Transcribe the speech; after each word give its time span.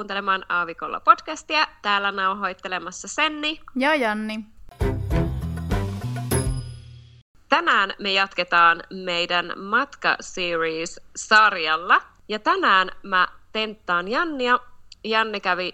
Kuuntelemaan 0.00 0.44
Aavikolla 0.48 1.00
podcastia. 1.00 1.66
Täällä 1.82 2.12
nauhoittelemassa 2.12 3.08
Senni 3.08 3.60
ja 3.76 3.94
Janni. 3.94 4.40
Tänään 7.48 7.92
me 7.98 8.12
jatketaan 8.12 8.82
meidän 9.04 9.52
Matka-series-sarjalla. 9.56 12.02
Ja 12.28 12.38
tänään 12.38 12.90
mä 13.02 13.28
tenttaan 13.52 14.08
Jannia. 14.08 14.58
Janni 15.04 15.40
kävi 15.40 15.72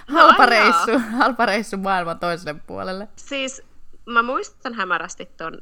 No 0.07 0.21
halpa, 0.21 0.45
reissu, 0.45 0.91
halpa 1.17 1.45
reissu 1.45 1.77
maailman 1.77 2.19
toiselle 2.19 2.59
puolelle. 2.67 3.07
Siis 3.15 3.61
mä 4.05 4.23
muistan 4.23 4.73
hämärästi 4.73 5.25
ton 5.25 5.61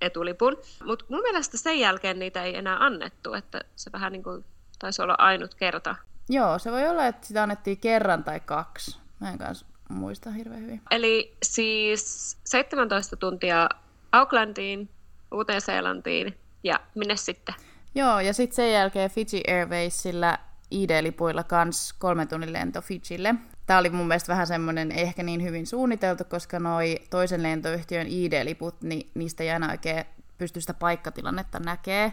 etulipun, 0.00 0.56
mutta 0.84 1.04
mun 1.08 1.20
mielestä 1.22 1.58
sen 1.58 1.78
jälkeen 1.78 2.18
niitä 2.18 2.42
ei 2.42 2.56
enää 2.56 2.84
annettu, 2.84 3.34
että 3.34 3.60
se 3.76 3.92
vähän 3.92 4.12
niin 4.12 4.22
kuin 4.22 4.44
taisi 4.78 5.02
olla 5.02 5.14
ainut 5.18 5.54
kerta. 5.54 5.94
Joo, 6.28 6.58
se 6.58 6.72
voi 6.72 6.88
olla, 6.88 7.06
että 7.06 7.26
sitä 7.26 7.42
annettiin 7.42 7.78
kerran 7.78 8.24
tai 8.24 8.40
kaksi. 8.40 8.98
Mä 9.20 9.30
en 9.30 9.38
kanssa 9.38 9.66
muista 9.88 10.30
hirveän 10.30 10.62
hyvin. 10.62 10.82
Eli 10.90 11.36
siis 11.42 12.36
17 12.44 13.16
tuntia 13.16 13.68
Aucklandiin, 14.12 14.88
Uuteen-Seelantiin 15.34 16.38
ja 16.64 16.80
minne 16.94 17.16
sitten? 17.16 17.54
Joo, 17.94 18.20
ja 18.20 18.32
sitten 18.34 18.56
sen 18.56 18.72
jälkeen 18.72 19.10
Fiji 19.10 19.42
Airwaysillä 19.48 20.38
ID-lipuilla 20.70 21.44
kans 21.44 21.92
kolme 21.92 22.26
tunnin 22.26 22.52
lento 22.52 22.80
Fijille. 22.80 23.34
Tämä 23.66 23.78
oli 23.78 23.90
mun 23.90 24.08
mielestä 24.08 24.32
vähän 24.32 24.46
semmoinen 24.46 24.92
ehkä 24.92 25.22
niin 25.22 25.42
hyvin 25.42 25.66
suunniteltu, 25.66 26.24
koska 26.24 26.58
noi 26.58 26.98
toisen 27.10 27.42
lentoyhtiön 27.42 28.06
ID-liput, 28.06 28.82
niin 28.82 29.10
niistä 29.14 29.42
ei 29.42 29.50
aina 29.50 29.70
oikein 29.70 30.04
pysty 30.38 30.60
sitä 30.60 30.74
paikkatilannetta 30.74 31.58
näkee. 31.58 32.12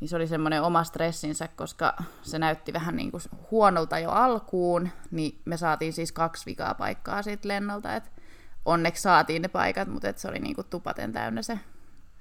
Niin 0.00 0.08
se 0.08 0.16
oli 0.16 0.26
semmoinen 0.26 0.62
oma 0.62 0.84
stressinsä, 0.84 1.48
koska 1.48 1.96
se 2.22 2.38
näytti 2.38 2.72
vähän 2.72 2.96
niin 2.96 3.10
kuin 3.10 3.22
huonolta 3.50 3.98
jo 3.98 4.10
alkuun, 4.10 4.88
niin 5.10 5.40
me 5.44 5.56
saatiin 5.56 5.92
siis 5.92 6.12
kaksi 6.12 6.46
vikaa 6.46 6.74
paikkaa 6.74 7.22
siitä 7.22 7.48
lennolta, 7.48 7.94
että 7.94 8.10
onneksi 8.64 9.02
saatiin 9.02 9.42
ne 9.42 9.48
paikat, 9.48 9.88
mutta 9.88 10.08
et 10.08 10.18
se 10.18 10.28
oli 10.28 10.38
niin 10.38 10.54
kuin 10.54 10.66
tupaten 10.70 11.12
täynnä 11.12 11.42
se, 11.42 11.58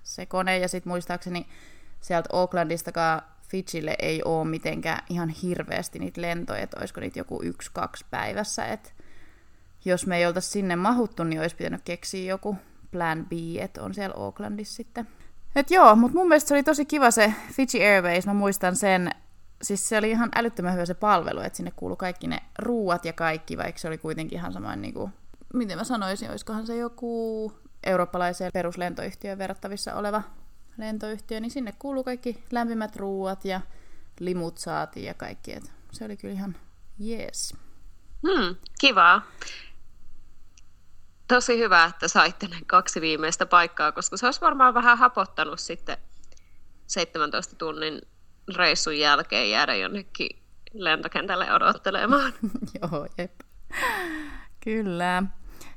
se 0.03 0.25
kone, 0.25 0.57
ja 0.57 0.67
sitten 0.67 0.91
muistaakseni 0.91 1.47
sieltä 2.05 2.29
Aucklandistakaan 2.33 3.21
Fitchille 3.47 3.95
ei 3.99 4.21
ole 4.23 4.47
mitenkään 4.47 5.03
ihan 5.09 5.29
hirveästi 5.29 5.99
niitä 5.99 6.21
lentoja, 6.21 6.59
että 6.59 6.77
olisiko 6.79 7.01
niitä 7.01 7.19
joku 7.19 7.39
yksi, 7.43 7.69
kaksi 7.73 8.05
päivässä, 8.11 8.65
että 8.65 8.89
jos 9.85 10.07
me 10.07 10.17
ei 10.17 10.25
oltaisi 10.25 10.49
sinne 10.49 10.75
mahuttu, 10.75 11.23
niin 11.23 11.41
olisi 11.41 11.55
pitänyt 11.55 11.81
keksiä 11.85 12.29
joku 12.29 12.57
plan 12.91 13.25
B, 13.25 13.31
että 13.59 13.83
on 13.83 13.93
siellä 13.93 14.15
Aucklandissa 14.17 14.75
sitten. 14.75 15.07
Et 15.55 15.71
joo, 15.71 15.95
mutta 15.95 16.17
mun 16.17 16.27
mielestä 16.27 16.47
se 16.47 16.53
oli 16.53 16.63
tosi 16.63 16.85
kiva 16.85 17.11
se 17.11 17.33
Fiji 17.51 17.85
Airways, 17.85 18.27
mä 18.27 18.33
muistan 18.33 18.75
sen, 18.75 19.11
siis 19.61 19.89
se 19.89 19.97
oli 19.97 20.11
ihan 20.11 20.29
älyttömän 20.35 20.73
hyvä 20.73 20.85
se 20.85 20.93
palvelu, 20.93 21.39
että 21.39 21.57
sinne 21.57 21.71
kuului 21.75 21.97
kaikki 21.97 22.27
ne 22.27 22.39
ruuat 22.59 23.05
ja 23.05 23.13
kaikki, 23.13 23.57
vaikka 23.57 23.79
se 23.79 23.87
oli 23.87 23.97
kuitenkin 23.97 24.37
ihan 24.37 24.53
sama 24.53 24.75
niin 24.75 24.93
kuin, 24.93 25.11
miten 25.53 25.77
mä 25.77 25.83
sanoisin, 25.83 26.29
olisikohan 26.29 26.67
se 26.67 26.75
joku 26.75 27.53
eurooppalaiseen 27.83 28.51
peruslentoyhtiöön 28.53 29.37
verrattavissa 29.37 29.95
oleva 29.95 30.21
lentoyhtiö, 30.77 31.39
niin 31.39 31.51
sinne 31.51 31.73
kuuluu 31.79 32.03
kaikki 32.03 32.43
lämpimät 32.51 32.95
ruuat 32.95 33.45
ja 33.45 33.61
limut 34.19 34.57
saatiin 34.57 35.05
ja 35.05 35.13
kaikki. 35.13 35.53
Et 35.53 35.71
se 35.91 36.05
oli 36.05 36.17
kyllä 36.17 36.33
ihan 36.33 36.55
jees. 36.99 37.53
Hmm, 38.27 38.55
kivaa. 38.79 39.21
Tosi 41.27 41.57
hyvä, 41.57 41.85
että 41.85 42.07
saitte 42.07 42.47
ne 42.47 42.57
kaksi 42.67 43.01
viimeistä 43.01 43.45
paikkaa, 43.45 43.91
koska 43.91 44.17
se 44.17 44.25
olisi 44.25 44.41
varmaan 44.41 44.73
vähän 44.73 44.97
hapottanut 44.97 45.59
sitten 45.59 45.97
17 46.87 47.55
tunnin 47.55 48.01
reissun 48.55 48.99
jälkeen 48.99 49.49
jäädä 49.49 49.75
jonnekin 49.75 50.29
lentokentälle 50.73 51.53
odottelemaan. 51.53 52.33
Joo, 52.81 53.07
jep. 53.17 53.31
Kyllä. 54.63 55.21
No. 55.21 55.27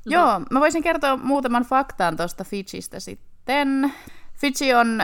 Joo, 0.05 0.41
mä 0.51 0.59
voisin 0.59 0.83
kertoa 0.83 1.17
muutaman 1.17 1.63
faktaan 1.63 2.17
tuosta 2.17 2.43
Fijistä 2.43 2.99
sitten. 2.99 3.93
Fiji 4.39 4.73
on 4.73 5.01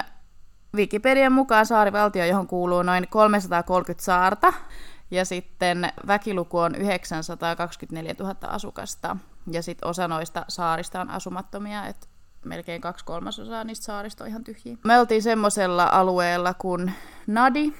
Wikipedian 0.75 1.31
mukaan 1.31 1.65
saarivaltio, 1.65 2.25
johon 2.25 2.47
kuuluu 2.47 2.83
noin 2.83 3.07
330 3.09 4.05
saarta, 4.05 4.53
ja 5.11 5.25
sitten 5.25 5.93
väkiluku 6.07 6.59
on 6.59 6.75
924 6.75 8.15
000 8.19 8.35
asukasta, 8.41 9.17
ja 9.51 9.63
sitten 9.63 9.89
osa 9.89 10.07
noista 10.07 10.45
saarista 10.47 11.01
on 11.01 11.09
asumattomia, 11.09 11.85
että 11.87 12.07
melkein 12.45 12.81
kaksi 12.81 13.05
kolmasosaa 13.05 13.63
niistä 13.63 13.85
saarista 13.85 14.23
on 14.23 14.29
ihan 14.29 14.43
tyhjiä. 14.43 14.77
Me 14.83 14.99
oltiin 14.99 15.23
semmoisella 15.23 15.89
alueella 15.91 16.53
kuin 16.53 16.93
Nadi, 17.27 17.73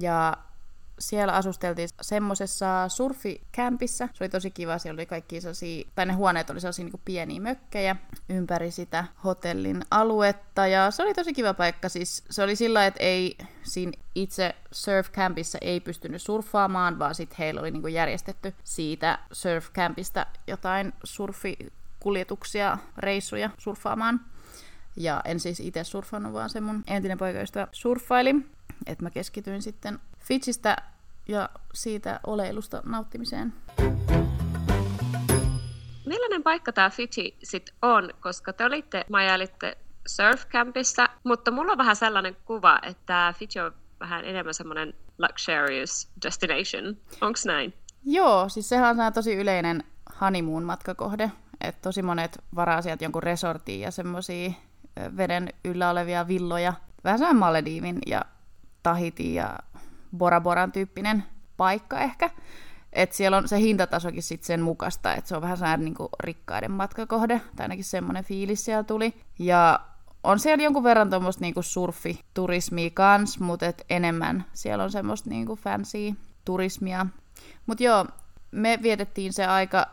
ja 0.00 0.36
siellä 0.98 1.32
asusteltiin 1.32 1.88
semmoisessa 2.00 2.88
surfikämpissä. 2.88 4.08
Se 4.14 4.24
oli 4.24 4.28
tosi 4.28 4.50
kiva, 4.50 4.78
siellä 4.78 4.96
oli 4.98 5.06
kaikki 5.06 5.40
sellaisia, 5.40 5.84
tai 5.94 6.06
ne 6.06 6.12
huoneet 6.12 6.50
oli 6.50 6.60
sellaisia 6.60 6.84
niin 6.84 7.00
pieniä 7.04 7.40
mökkejä 7.40 7.96
ympäri 8.28 8.70
sitä 8.70 9.04
hotellin 9.24 9.82
aluetta. 9.90 10.66
Ja 10.66 10.90
se 10.90 11.02
oli 11.02 11.14
tosi 11.14 11.32
kiva 11.32 11.54
paikka. 11.54 11.88
Siis 11.88 12.24
se 12.30 12.42
oli 12.42 12.56
sillä 12.56 12.86
että 12.86 13.02
ei 13.02 13.38
siinä 13.62 13.92
itse 14.14 14.54
surfcampissa 14.70 15.58
ei 15.60 15.80
pystynyt 15.80 16.22
surffaamaan, 16.22 16.98
vaan 16.98 17.14
sitten 17.14 17.38
heillä 17.38 17.60
oli 17.60 17.70
niin 17.70 17.92
järjestetty 17.92 18.54
siitä 18.64 19.18
surfcampista 19.32 20.26
jotain 20.46 20.92
surfikuljetuksia, 21.04 22.78
reissuja 22.98 23.50
surffaamaan. 23.58 24.20
Ja 24.96 25.22
en 25.24 25.40
siis 25.40 25.60
itse 25.60 25.84
surfannut, 25.84 26.32
vaan 26.32 26.50
se 26.50 26.60
mun 26.60 26.84
entinen 26.86 27.18
poikaystävä 27.18 27.68
surffaili. 27.72 28.34
Että 28.86 29.04
mä 29.04 29.10
keskityin 29.10 29.62
sitten 29.62 29.98
Fitchistä 30.28 30.76
ja 31.28 31.48
siitä 31.74 32.20
oleilusta 32.26 32.82
nauttimiseen. 32.84 33.52
Millainen 36.06 36.42
paikka 36.42 36.72
tämä 36.72 36.90
Fiji 36.90 37.36
sitten 37.42 37.74
on, 37.82 38.10
koska 38.20 38.52
te 38.52 38.64
olitte, 38.64 39.04
majailitte 39.10 39.78
surfcampissa, 40.06 41.08
mutta 41.24 41.50
mulla 41.50 41.72
on 41.72 41.78
vähän 41.78 41.96
sellainen 41.96 42.36
kuva, 42.44 42.78
että 42.82 43.34
Fiji 43.38 43.60
on 43.64 43.72
vähän 44.00 44.24
enemmän 44.24 44.54
semmoinen 44.54 44.94
luxurious 45.18 46.08
destination. 46.22 46.96
Onko 47.20 47.38
näin? 47.46 47.74
Joo, 48.04 48.48
siis 48.48 48.68
sehän 48.68 49.00
on 49.00 49.12
tosi 49.12 49.34
yleinen 49.34 49.84
honeymoon-matkakohde. 50.20 51.30
että 51.60 51.82
tosi 51.82 52.02
monet 52.02 52.38
varaa 52.54 52.82
sieltä 52.82 53.04
jonkun 53.04 53.22
resortiin 53.22 53.80
ja 53.80 53.90
semmoisia 53.90 54.52
veden 55.16 55.48
yllä 55.64 55.90
olevia 55.90 56.28
villoja. 56.28 56.72
Vähän 57.04 57.36
Malediivin 57.36 57.98
ja 58.06 58.24
Tahiti 58.82 59.34
ja 59.34 59.58
Bora 60.16 60.40
Boran 60.40 60.72
tyyppinen 60.72 61.24
paikka 61.56 62.00
ehkä. 62.00 62.30
Et 62.92 63.12
siellä 63.12 63.36
on 63.36 63.48
se 63.48 63.58
hintatasokin 63.58 64.22
sit 64.22 64.44
sen 64.44 64.62
mukasta, 64.62 65.14
että 65.14 65.28
se 65.28 65.36
on 65.36 65.42
vähän 65.42 65.56
sellainen 65.56 65.84
niin 65.84 65.94
kuin 65.94 66.08
rikkaiden 66.20 66.70
matkakohde, 66.70 67.40
tai 67.56 67.64
ainakin 67.64 67.84
semmoinen 67.84 68.24
fiilis 68.24 68.64
siellä 68.64 68.84
tuli. 68.84 69.14
Ja 69.38 69.80
on 70.24 70.38
siellä 70.38 70.64
jonkun 70.64 70.82
verran 70.82 71.10
tuommoista 71.10 71.40
niinku 71.40 71.62
surfiturismia 71.62 72.90
kans, 72.94 73.40
mutta 73.40 73.66
et 73.66 73.84
enemmän 73.90 74.44
siellä 74.52 74.84
on 74.84 74.90
semmoista 74.90 75.30
niinku 75.30 75.56
fancy 75.56 76.14
turismia. 76.44 77.06
Mutta 77.66 77.84
joo, 77.84 78.06
me 78.50 78.78
vietettiin 78.82 79.32
se 79.32 79.46
aika, 79.46 79.86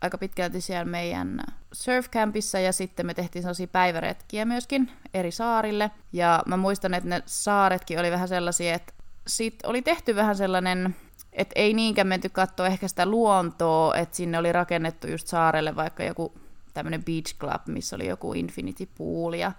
aika 0.00 0.18
pitkälti 0.18 0.60
siellä 0.60 0.84
meidän 0.84 1.40
surfcampissa 1.72 2.58
ja 2.58 2.72
sitten 2.72 3.06
me 3.06 3.14
tehtiin 3.14 3.42
sellaisia 3.42 3.66
päiväretkiä 3.66 4.44
myöskin 4.44 4.92
eri 5.14 5.30
saarille. 5.30 5.90
Ja 6.12 6.42
mä 6.46 6.56
muistan, 6.56 6.94
että 6.94 7.08
ne 7.08 7.22
saaretkin 7.26 8.00
oli 8.00 8.10
vähän 8.10 8.28
sellaisia, 8.28 8.74
että 8.74 8.92
sit 9.26 9.54
oli 9.64 9.82
tehty 9.82 10.16
vähän 10.16 10.36
sellainen 10.36 10.96
että 11.32 11.52
ei 11.56 11.74
niinkään 11.74 12.06
menty 12.06 12.28
katsoa 12.28 12.66
ehkä 12.66 12.88
sitä 12.88 13.06
luontoa, 13.06 13.94
että 13.94 14.16
sinne 14.16 14.38
oli 14.38 14.52
rakennettu 14.52 15.06
just 15.06 15.26
saarelle 15.26 15.76
vaikka 15.76 16.04
joku 16.04 16.34
tämmöinen 16.74 17.04
beach 17.04 17.38
club, 17.38 17.66
missä 17.66 17.96
oli 17.96 18.06
joku 18.06 18.32
infinity 18.32 18.88
pool 18.98 19.32
ja 19.32 19.52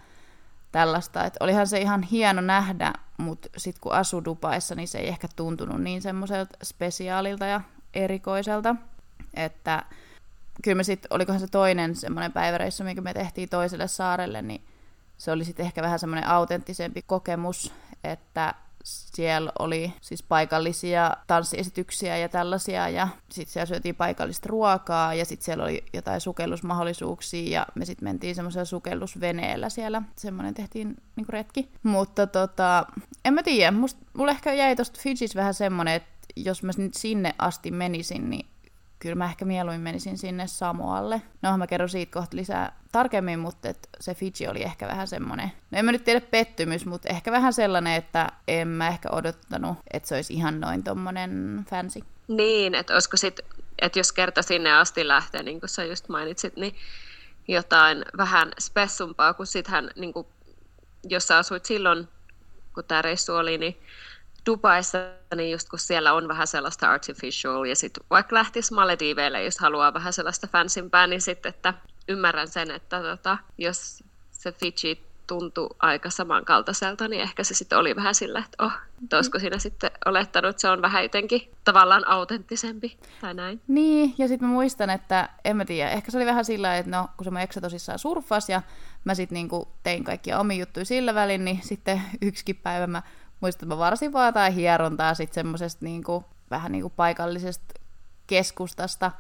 tällaista. 0.72 1.25
Et 1.25 1.38
olihan 1.40 1.68
se 1.68 1.80
ihan 1.80 2.04
hieno 2.04 2.42
nähdä, 2.42 2.94
mutta 3.18 3.50
sitten 3.58 3.81
kun 3.81 3.94
asui 3.94 4.25
Dubaissa, 4.25 4.75
niin 4.75 4.88
se 4.88 4.98
ei 5.00 5.08
ehkä 5.08 5.28
tuntunut 5.36 5.81
niin 5.81 6.02
semmoiselta 6.02 6.58
spesiaalilta 6.63 7.46
ja 7.46 7.62
erikoiselta. 7.94 8.75
Että 9.34 9.84
kyllä 10.63 10.75
me 10.75 10.84
sitten, 10.84 11.13
olikohan 11.13 11.40
se 11.40 11.48
toinen 11.48 11.96
semmoinen 11.96 12.31
päiväreissu, 12.31 12.84
minkä 12.84 13.02
me 13.02 13.13
tehtiin 13.13 13.50
toiselle 13.50 13.88
saarelle, 13.88 14.42
niin 14.42 14.62
se 15.18 15.31
oli 15.31 15.46
sitten 15.46 15.66
ehkä 15.66 15.81
vähän 15.81 16.00
semmoinen 16.00 16.30
autenttisempi 16.30 17.02
kokemus, 17.02 17.74
että 18.04 18.54
siellä 18.83 19.51
oli 19.60 19.94
siis 20.01 20.24
paikallisia 20.24 21.18
tanssiesityksiä 21.28 22.18
ja 22.18 22.30
tällaisia, 22.30 22.89
ja 22.89 23.07
sitten 23.31 23.54
siellä 23.54 23.66
syötiin 23.66 23.95
paikallista 23.95 24.50
ruokaa, 24.50 25.13
ja 25.13 25.25
sitten 25.25 25.45
siellä 25.45 25.63
oli 25.63 25.83
jotain 25.94 26.22
sukellusmahdollisuuksia, 26.22 27.60
ja 27.60 27.68
me 27.75 27.86
sitten 27.86 28.04
mentiin 28.07 28.36
semmoisella 28.36 28.66
sukellusveneellä 28.66 29.69
siellä, 29.69 30.01
semmoinen 30.16 30.54
tehtiin 30.54 30.95
niinku 31.16 31.31
retki. 31.31 31.69
Mutta 31.83 32.28
tota, 32.28 32.86
en 33.25 33.33
mä 33.33 33.44
tiedä, 33.44 33.74
mulle 34.13 34.31
ehkä 34.31 34.54
jäi 34.54 34.75
tosta 34.75 35.00
Fijis 35.01 35.36
vähän 35.36 35.54
semmoinen, 35.54 35.94
että 35.94 36.12
jos 36.36 36.63
mä 36.63 36.72
sinne 36.95 37.36
asti 37.38 37.72
menisin, 37.72 38.30
niin 38.30 38.50
kyllä 39.01 39.15
mä 39.15 39.25
ehkä 39.25 39.45
mieluummin 39.45 39.81
menisin 39.81 40.18
sinne 40.18 40.48
Samoalle. 40.48 41.21
No 41.42 41.57
mä 41.57 41.68
kerron 41.68 41.89
siitä 41.89 42.13
kohta 42.13 42.38
lisää 42.38 42.75
tarkemmin, 42.92 43.39
mutta 43.39 43.69
et 43.69 43.89
se 44.00 44.15
Fiji 44.15 44.48
oli 44.48 44.63
ehkä 44.63 44.88
vähän 44.88 45.07
semmoinen, 45.07 45.51
no 45.71 45.80
en 45.80 45.86
mä 45.86 45.92
nyt 45.92 46.03
tiedä 46.03 46.21
pettymys, 46.21 46.86
mutta 46.86 47.09
ehkä 47.09 47.31
vähän 47.31 47.53
sellainen, 47.53 47.94
että 47.94 48.31
en 48.48 48.68
mä 48.68 48.88
ehkä 48.88 49.09
odottanut, 49.12 49.77
että 49.94 50.09
se 50.09 50.15
olisi 50.15 50.33
ihan 50.33 50.59
noin 50.59 50.83
tommonen 50.83 51.65
fancy. 51.69 52.00
Niin, 52.27 52.75
että 52.75 52.94
olisiko 52.94 53.18
sitten, 53.18 53.45
että 53.80 54.00
jos 54.00 54.12
kerta 54.12 54.42
sinne 54.42 54.74
asti 54.74 55.07
lähtee, 55.07 55.44
niin 55.44 55.59
kuin 55.59 55.69
sä 55.69 55.83
just 55.83 56.09
mainitsit, 56.09 56.56
niin 56.56 56.75
jotain 57.48 58.06
vähän 58.18 58.51
spessumpaa, 58.59 59.33
kun 59.33 59.48
sittenhän, 59.48 59.89
niin 59.95 60.13
jos 61.03 61.27
sä 61.27 61.38
asuit 61.38 61.65
silloin, 61.65 62.07
kun 62.74 62.83
tämä 62.83 63.01
reissu 63.01 63.36
oli, 63.36 63.57
niin 63.57 63.77
Dubaissa, 64.45 64.97
niin 65.35 65.51
just 65.51 65.69
kun 65.69 65.79
siellä 65.79 66.13
on 66.13 66.27
vähän 66.27 66.47
sellaista 66.47 66.91
artificial, 66.91 67.65
ja 67.65 67.75
sitten 67.75 68.03
vaikka 68.09 68.35
lähtisi 68.35 68.73
Malediiveille, 68.73 69.43
jos 69.43 69.59
haluaa 69.59 69.93
vähän 69.93 70.13
sellaista 70.13 70.47
fansimpää, 70.47 71.07
niin 71.07 71.21
sitten, 71.21 71.49
että 71.49 71.73
ymmärrän 72.07 72.47
sen, 72.47 72.71
että 72.71 73.01
tota, 73.01 73.38
jos 73.57 74.03
se 74.31 74.51
Fiji 74.51 75.11
tuntui 75.27 75.69
aika 75.79 76.09
samankaltaiselta, 76.09 77.07
niin 77.07 77.21
ehkä 77.21 77.43
se 77.43 77.53
sitten 77.53 77.77
oli 77.77 77.95
vähän 77.95 78.15
sillä, 78.15 78.39
että 78.39 78.65
oh, 78.65 78.71
että 79.03 79.15
olisiko 79.15 79.39
siinä 79.39 79.59
sitten 79.59 79.91
olettanut, 80.05 80.49
että 80.49 80.61
se 80.61 80.69
on 80.69 80.81
vähän 80.81 81.03
jotenkin 81.03 81.51
tavallaan 81.63 82.07
autenttisempi 82.07 82.97
tai 83.21 83.33
näin. 83.33 83.61
Niin, 83.67 84.13
ja 84.17 84.27
sitten 84.27 84.47
mä 84.47 84.53
muistan, 84.53 84.89
että 84.89 85.29
en 85.45 85.57
mä 85.57 85.65
tiedä, 85.65 85.89
ehkä 85.89 86.11
se 86.11 86.17
oli 86.17 86.25
vähän 86.25 86.45
sillä, 86.45 86.77
että 86.77 86.91
no, 86.91 87.09
kun 87.17 87.23
se 87.23 87.31
mun 87.31 87.39
eksä 87.39 87.61
tosissaan 87.61 87.99
surffas 87.99 88.49
ja 88.49 88.61
mä 89.03 89.15
sitten 89.15 89.33
niinku 89.33 89.67
tein 89.83 90.03
kaikkia 90.03 90.39
omi 90.39 90.59
juttuja 90.59 90.85
sillä 90.85 91.15
välin, 91.15 91.45
niin 91.45 91.59
sitten 91.63 92.01
yksikin 92.21 92.55
päivä 92.55 92.88
mä 92.88 93.01
muistan, 93.41 93.67
että 93.67 93.75
mä 93.75 93.77
varsin 93.77 94.13
vaan 94.13 94.25
jotain 94.25 94.53
hierontaa 94.53 95.13
sitten 95.13 95.35
semmoisesta 95.35 95.85
niinku, 95.85 96.25
vähän 96.51 96.71
niinku 96.71 96.89
paikallisesta 96.89 97.73
keskustasta, 98.27 99.11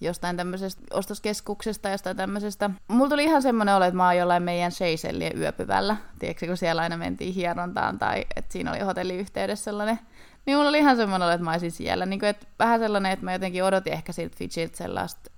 jostain 0.00 0.36
tämmöisestä 0.36 0.82
ostoskeskuksesta, 0.90 1.88
jostain 1.88 2.16
tämmöisestä. 2.16 2.70
Mulla 2.88 3.10
tuli 3.10 3.24
ihan 3.24 3.42
semmoinen 3.42 3.74
olo, 3.74 3.84
että 3.84 3.96
mä 3.96 4.06
oon 4.06 4.16
jollain 4.16 4.42
meidän 4.42 4.72
Seychellien 4.72 5.38
yöpyvällä. 5.38 5.96
Tiedätkö, 6.18 6.46
kun 6.46 6.56
siellä 6.56 6.82
aina 6.82 6.96
mentiin 6.96 7.34
hierontaan 7.34 7.98
tai 7.98 8.24
että 8.36 8.52
siinä 8.52 8.70
oli 8.70 8.80
hotelliyhteydessä 8.80 9.64
sellainen. 9.64 9.98
Niin 10.46 10.56
mulla 10.56 10.68
oli 10.68 10.78
ihan 10.78 10.96
semmoinen 10.96 11.26
olo, 11.26 11.34
että 11.34 11.44
mä 11.44 11.50
olisin 11.50 11.70
siellä. 11.70 12.06
Niin 12.06 12.20
kuin, 12.20 12.30
että 12.30 12.46
vähän 12.58 12.80
sellainen, 12.80 13.12
että 13.12 13.24
mä 13.24 13.32
jotenkin 13.32 13.64
odotin 13.64 13.92
ehkä 13.92 14.12
siltä 14.12 14.36
Fidjiltä 14.36 14.76
sellaista 14.76 15.30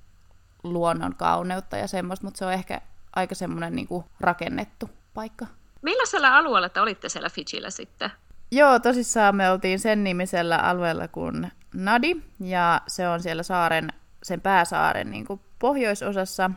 luonnon 0.62 1.14
kauneutta 1.14 1.76
ja 1.76 1.88
semmoista, 1.88 2.26
mutta 2.26 2.38
se 2.38 2.46
on 2.46 2.52
ehkä 2.52 2.80
aika 3.16 3.34
semmoinen 3.34 3.76
niin 3.76 3.88
kuin 3.88 4.04
rakennettu 4.20 4.90
paikka. 5.14 5.46
Millaisella 5.82 6.36
alueella 6.36 6.68
te 6.68 6.80
olitte 6.80 7.08
siellä 7.08 7.30
Fidjillä 7.30 7.70
sitten? 7.70 8.10
Joo, 8.54 8.78
tosissaan 8.78 9.36
me 9.36 9.50
oltiin 9.50 9.78
sen 9.78 10.04
nimisellä 10.04 10.56
alueella 10.56 11.08
kuin 11.08 11.52
Nadi, 11.74 12.16
ja 12.40 12.80
se 12.86 13.08
on 13.08 13.22
siellä 13.22 13.42
saaren, 13.42 13.88
sen 14.22 14.40
pääsaaren 14.40 15.10
niin 15.10 15.24
kuin 15.24 15.40
pohjoisosassa, 15.58 16.50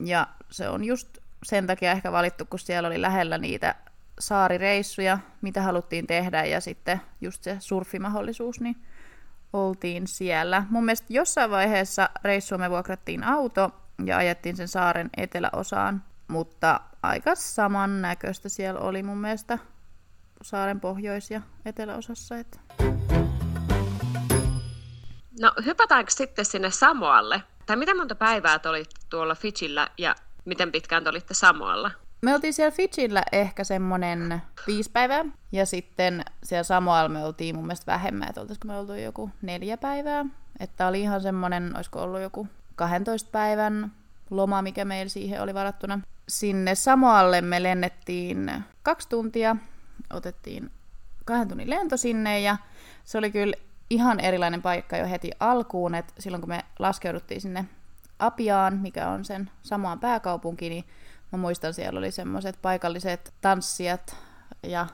ja 0.00 0.26
se 0.50 0.68
on 0.68 0.84
just 0.84 1.18
sen 1.42 1.66
takia 1.66 1.92
ehkä 1.92 2.12
valittu, 2.12 2.44
kun 2.44 2.58
siellä 2.58 2.86
oli 2.86 3.00
lähellä 3.00 3.38
niitä 3.38 3.74
saarireissuja, 4.18 5.18
mitä 5.42 5.62
haluttiin 5.62 6.06
tehdä, 6.06 6.44
ja 6.44 6.60
sitten 6.60 7.00
just 7.20 7.42
se 7.42 7.56
surfimahdollisuus, 7.60 8.60
niin 8.60 8.76
oltiin 9.52 10.06
siellä. 10.06 10.64
Mun 10.70 10.84
mielestä 10.84 11.06
jossain 11.10 11.50
vaiheessa 11.50 12.10
reissua 12.24 12.58
me 12.58 12.70
vuokrattiin 12.70 13.24
auto 13.24 13.70
ja 14.04 14.16
ajettiin 14.16 14.56
sen 14.56 14.68
saaren 14.68 15.10
eteläosaan, 15.16 16.02
mutta 16.28 16.80
aika 17.02 17.34
samannäköistä 17.34 18.48
siellä 18.48 18.80
oli 18.80 19.02
mun 19.02 19.18
mielestä 19.18 19.58
saaren 20.44 20.80
pohjois- 20.80 21.30
ja 21.30 21.40
eteläosassa. 21.64 22.38
Että... 22.38 22.58
No 25.40 25.52
hypätäänkö 25.64 26.10
sitten 26.10 26.44
sinne 26.44 26.70
Samoalle? 26.70 27.42
Tai 27.66 27.76
miten 27.76 27.96
monta 27.96 28.14
päivää 28.14 28.58
te 28.58 28.68
olitte 28.68 29.00
tuolla 29.10 29.34
Fitchillä 29.34 29.88
ja 29.98 30.14
miten 30.44 30.72
pitkään 30.72 31.04
te 31.04 31.10
olitte 31.10 31.34
Samoalla? 31.34 31.90
Me 32.22 32.34
oltiin 32.34 32.54
siellä 32.54 32.70
Fitchillä 32.70 33.22
ehkä 33.32 33.64
semmonen 33.64 34.42
viisi 34.66 34.90
päivää. 34.90 35.24
Ja 35.52 35.66
sitten 35.66 36.24
siellä 36.42 36.62
Samoalla 36.62 37.08
me 37.08 37.24
oltiin 37.24 37.56
mun 37.56 37.66
mielestä 37.66 37.92
vähemmän, 37.92 38.28
että 38.28 38.40
oltaisiko 38.40 38.68
me 38.68 38.76
oltu 38.76 38.94
joku 38.94 39.30
neljä 39.42 39.76
päivää. 39.76 40.24
Että 40.60 40.86
oli 40.86 41.00
ihan 41.00 41.20
semmonen, 41.20 41.76
olisiko 41.76 42.02
ollut 42.02 42.20
joku 42.20 42.48
12 42.76 43.30
päivän 43.32 43.92
loma, 44.30 44.62
mikä 44.62 44.84
meillä 44.84 45.10
siihen 45.10 45.42
oli 45.42 45.54
varattuna. 45.54 46.00
Sinne 46.28 46.74
Samoalle 46.74 47.40
me 47.40 47.62
lennettiin 47.62 48.64
kaksi 48.82 49.08
tuntia 49.08 49.56
otettiin 50.12 50.70
kahden 51.24 51.48
tunnin 51.48 51.70
lento 51.70 51.96
sinne 51.96 52.40
ja 52.40 52.56
se 53.04 53.18
oli 53.18 53.30
kyllä 53.30 53.56
ihan 53.90 54.20
erilainen 54.20 54.62
paikka 54.62 54.96
jo 54.96 55.08
heti 55.08 55.30
alkuun, 55.40 55.94
että 55.94 56.12
silloin 56.18 56.40
kun 56.40 56.48
me 56.48 56.64
laskeuduttiin 56.78 57.40
sinne 57.40 57.64
Apiaan, 58.18 58.78
mikä 58.78 59.08
on 59.08 59.24
sen 59.24 59.50
samaan 59.62 60.00
pääkaupunki, 60.00 60.68
niin 60.68 60.84
mä 61.32 61.38
muistan 61.38 61.74
siellä 61.74 61.98
oli 61.98 62.10
semmoiset 62.10 62.58
paikalliset 62.62 63.34
tanssijat 63.40 64.16
ja 64.62 64.86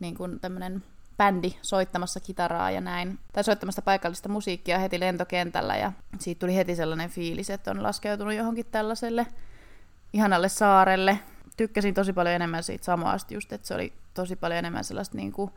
niin 0.00 0.14
kuin 0.14 0.40
tämmöinen 0.40 0.82
bändi 1.16 1.54
soittamassa 1.62 2.20
kitaraa 2.20 2.70
ja 2.70 2.80
näin, 2.80 3.18
tai 3.32 3.44
soittamassa 3.44 3.82
paikallista 3.82 4.28
musiikkia 4.28 4.78
heti 4.78 5.00
lentokentällä 5.00 5.76
ja 5.76 5.92
siitä 6.18 6.38
tuli 6.38 6.56
heti 6.56 6.76
sellainen 6.76 7.10
fiilis, 7.10 7.50
että 7.50 7.70
on 7.70 7.82
laskeutunut 7.82 8.34
johonkin 8.34 8.66
tällaiselle 8.66 9.26
ihanalle 10.12 10.48
saarelle. 10.48 11.18
Tykkäsin 11.56 11.94
tosi 11.94 12.12
paljon 12.12 12.34
enemmän 12.34 12.62
siitä 12.62 12.84
samasta 12.84 13.34
just, 13.34 13.52
että 13.52 13.66
se 13.66 13.74
oli 13.74 13.92
tosi 14.14 14.36
paljon 14.36 14.58
enemmän 14.58 14.84
sellaista 14.84 15.16
niin 15.16 15.32
kuin 15.32 15.50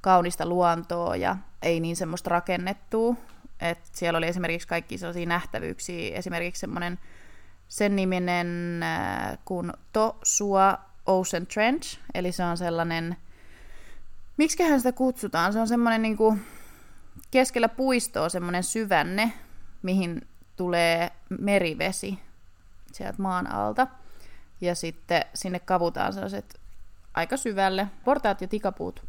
kaunista 0.00 0.46
luontoa 0.46 1.16
ja 1.16 1.36
ei 1.62 1.80
niin 1.80 1.96
semmoista 1.96 2.30
rakennettua. 2.30 3.14
Et 3.60 3.78
siellä 3.92 4.16
oli 4.18 4.26
esimerkiksi 4.26 4.68
kaikki 4.68 4.98
sellaisia 4.98 5.26
nähtävyyksiä, 5.26 6.16
esimerkiksi 6.16 6.60
semmoinen 6.60 6.98
sen 7.68 7.96
niminen 7.96 8.80
äh, 8.82 9.38
kuin 9.44 9.72
Tosua 9.92 10.78
Ocean 11.06 11.46
Trench, 11.46 11.98
eli 12.14 12.32
se 12.32 12.44
on 12.44 12.56
sellainen, 12.56 13.16
miksiköhän 14.36 14.80
sitä 14.80 14.92
kutsutaan, 14.92 15.52
se 15.52 15.60
on 15.60 15.68
semmoinen 15.68 16.02
niin 16.02 16.16
kuin 16.16 16.42
keskellä 17.30 17.68
puistoa 17.68 18.28
semmoinen 18.28 18.62
syvänne, 18.62 19.32
mihin 19.82 20.28
tulee 20.56 21.10
merivesi 21.40 22.18
sieltä 22.92 23.22
maan 23.22 23.46
alta. 23.46 23.86
Ja 24.62 24.74
sitten 24.74 25.24
sinne 25.34 25.60
kavutaan 25.60 26.12
sellaiset 26.12 26.60
aika 27.14 27.36
syvälle, 27.36 27.88
portaat 28.04 28.40
ja 28.40 28.48
tikapuut 28.48 29.04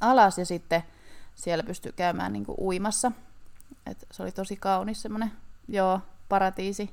alas 0.00 0.38
ja 0.38 0.46
sitten 0.46 0.82
siellä 1.34 1.64
pystyy 1.64 1.92
käymään 1.92 2.32
niin 2.32 2.44
kuin 2.44 2.56
uimassa. 2.60 3.12
Et 3.86 4.06
se 4.10 4.22
oli 4.22 4.32
tosi 4.32 4.56
kaunis 4.56 5.02
semmoinen, 5.02 5.32
joo, 5.68 6.00
paratiisi 6.28 6.90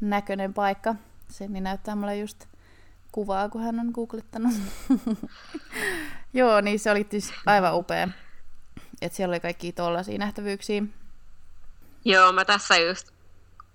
näköinen 0.00 0.54
paikka. 0.54 0.94
Senni 1.28 1.60
näyttää 1.60 1.96
mulle 1.96 2.16
just 2.16 2.44
kuvaa, 3.12 3.48
kun 3.48 3.62
hän 3.62 3.80
on 3.80 3.90
googlettanut. 3.94 4.52
Joo, 6.32 6.60
niin 6.60 6.78
se 6.78 6.90
oli 6.90 7.06
siis 7.10 7.32
aivan 7.46 7.76
upea. 7.76 8.08
Että 9.02 9.16
siellä 9.16 9.32
oli 9.32 9.40
kaikki 9.40 9.72
tollaisia 9.72 10.18
nähtävyyksiä. 10.18 10.82
Joo, 12.04 12.32
mä 12.32 12.44
tässä 12.44 12.76
just 12.76 13.08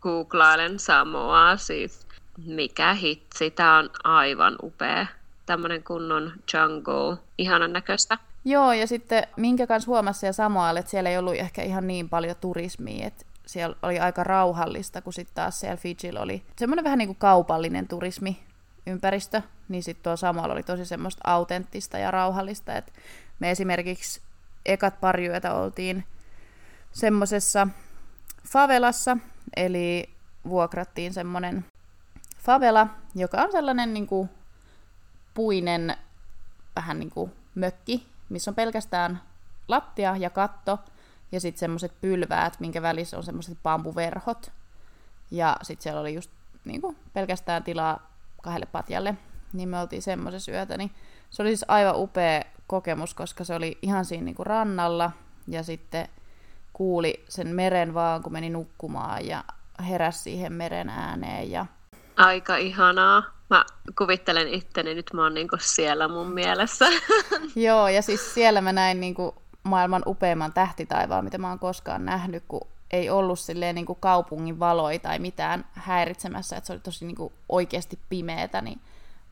googlailen 0.01 0.79
Samoa, 0.79 1.57
siis 1.57 2.07
mikä 2.46 2.93
hitsi, 2.93 3.51
tää 3.51 3.77
on 3.77 3.89
aivan 4.03 4.55
upea. 4.63 5.05
Tämmönen 5.46 5.84
kunnon 5.84 6.31
jungle, 6.53 7.17
ihanan 7.38 7.74
näköistä. 7.74 8.17
Joo, 8.46 8.74
ja 8.74 8.88
sitten 8.88 9.27
minkä 9.38 9.67
kanssa 9.67 9.88
huomasi 9.88 10.19
siellä 10.19 10.34
Samoalle, 10.34 10.79
että 10.79 10.89
siellä 10.89 11.10
ei 11.10 11.17
ollut 11.17 11.36
ehkä 11.36 11.63
ihan 11.63 11.88
niin 11.88 12.10
paljon 12.10 12.36
turismia, 12.41 13.08
että 13.08 13.25
siellä 13.46 13.75
oli 13.81 14.00
aika 14.00 14.24
rauhallista, 14.24 15.01
kun 15.01 15.13
sitten 15.13 15.36
taas 15.36 15.60
siellä 15.60 15.77
Fijillä 15.77 16.22
oli 16.22 16.43
semmoinen 16.55 16.84
vähän 16.84 16.98
niin 16.98 17.08
kuin 17.08 17.17
kaupallinen 17.19 17.88
turismi 17.88 18.39
ympäristö, 18.88 19.41
niin 19.69 19.84
sitten 19.84 20.03
tuo 20.03 20.17
Samoalla 20.17 20.53
oli 20.53 20.63
tosi 20.63 20.86
semmoista 20.86 21.22
autenttista 21.24 21.98
ja 21.98 22.12
rauhallista, 22.12 22.77
että 22.77 22.91
me 23.39 23.51
esimerkiksi 23.51 24.22
ekat 24.65 25.00
pari 25.01 25.27
yötä 25.27 25.53
oltiin 25.53 26.03
semmoisessa 26.91 27.67
favelassa, 28.48 29.17
eli 29.55 30.10
vuokrattiin 30.50 31.13
semmoinen 31.13 31.65
favela, 32.39 32.88
joka 33.15 33.38
on 33.38 33.51
sellainen 33.51 33.93
niin 33.93 34.08
kuin 34.08 34.29
puinen 35.34 35.98
vähän 36.75 37.00
niin 37.00 37.10
kuin 37.10 37.31
mökki, 37.55 38.08
missä 38.29 38.51
on 38.51 38.55
pelkästään 38.55 39.22
lattia 39.67 40.17
ja 40.17 40.29
katto, 40.29 40.79
ja 41.31 41.39
sitten 41.39 41.60
semmoiset 41.60 42.01
pylväät, 42.01 42.60
minkä 42.60 42.81
välissä 42.81 43.17
on 43.17 43.24
semmoiset 43.24 43.58
bambuverhot. 43.63 44.51
Ja 45.31 45.58
sitten 45.62 45.84
siellä 45.84 46.01
oli 46.01 46.13
just 46.13 46.31
niin 46.65 46.81
kuin, 46.81 46.98
pelkästään 47.13 47.63
tilaa 47.63 48.12
kahdelle 48.41 48.65
patjalle, 48.65 49.15
niin 49.53 49.69
me 49.69 49.79
oltiin 49.79 50.01
semmoisessa 50.01 50.51
yötä, 50.51 50.77
niin 50.77 50.91
se 51.29 51.41
oli 51.41 51.50
siis 51.50 51.65
aivan 51.67 51.96
upea 51.96 52.41
kokemus, 52.67 53.13
koska 53.13 53.43
se 53.43 53.55
oli 53.55 53.77
ihan 53.81 54.05
siinä 54.05 54.25
niin 54.25 54.36
kuin 54.36 54.46
rannalla, 54.46 55.12
ja 55.48 55.63
sitten 55.63 56.08
kuuli 56.74 57.25
sen 57.29 57.48
meren 57.48 57.93
vaan, 57.93 58.24
kun 58.24 58.34
meni 58.34 58.50
nukkumaan, 58.50 59.25
ja 59.27 59.43
heräsi 59.89 60.19
siihen 60.19 60.53
meren 60.53 60.89
ääneen, 60.89 61.51
ja 61.51 61.65
Aika 62.19 62.55
ihanaa. 62.55 63.23
Mä 63.49 63.65
kuvittelen 63.97 64.53
itteni, 64.53 64.95
nyt 64.95 65.09
mä 65.13 65.23
oon 65.23 65.33
niinku 65.33 65.57
siellä 65.59 66.07
mun 66.07 66.31
mielessä. 66.31 66.85
Joo, 67.55 67.88
ja 67.88 68.01
siis 68.01 68.33
siellä 68.33 68.61
mä 68.61 68.73
näin 68.73 68.99
niinku 68.99 69.35
maailman 69.63 70.03
upeimman 70.05 70.53
tähtitaivaan, 70.53 71.23
mitä 71.23 71.38
mä 71.38 71.49
oon 71.49 71.59
koskaan 71.59 72.05
nähnyt, 72.05 72.43
kun 72.47 72.67
ei 72.91 73.09
ollut 73.09 73.39
silleen 73.39 73.75
niinku 73.75 73.95
kaupungin 73.95 74.59
valoi 74.59 74.99
tai 74.99 75.19
mitään 75.19 75.65
häiritsemässä, 75.73 76.57
että 76.57 76.67
se 76.67 76.73
oli 76.73 76.79
tosi 76.79 77.05
niinku 77.05 77.31
oikeasti 77.49 77.99
pimeetä, 78.09 78.61
niin 78.61 78.79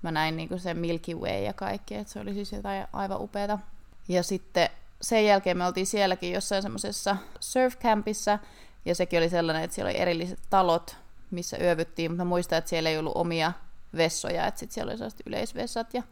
mä 0.02 0.12
näin 0.12 0.38
niinku 0.38 0.58
sen 0.58 0.78
Milky 0.78 1.14
Way 1.14 1.44
ja 1.44 1.54
kaikki, 1.54 1.96
että 1.96 2.14
se 2.14 2.20
oli 2.20 2.34
siis 2.34 2.52
jotain 2.52 2.88
aivan 2.94 3.22
upeata. 3.22 3.60
Ja 4.08 4.24
sitten 4.24 4.70
sen 5.02 5.26
jälkeen 5.26 5.58
me 5.58 5.66
oltiin 5.66 5.88
sielläkin 5.88 6.32
jossain 6.32 6.62
semmoisessa 6.62 7.18
surfcampissa, 7.40 8.40
ja 8.86 8.96
sekin 8.96 9.20
oli 9.20 9.30
sellainen, 9.30 9.64
että 9.64 9.76
siellä 9.76 9.90
oli 9.90 10.00
erilliset 10.00 10.40
talot, 10.50 10.96
missä 11.32 11.58
yövyttiin, 11.58 12.12
mutta 12.12 12.26
muistan, 12.26 12.58
että 12.58 12.70
siellä 12.70 12.90
ei 12.90 12.98
ollut 12.98 13.16
omia 13.16 13.52
vessoja, 13.98 14.48
että 14.48 14.60
sitten 14.60 14.74
siellä 14.74 14.90
oli 14.90 14.98
sellaiset 14.98 15.22
yleisvessat 15.26 15.94
ja 15.94 16.04